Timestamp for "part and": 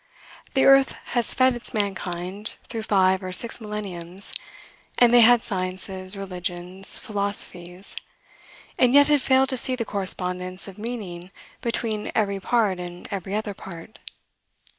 12.39-13.07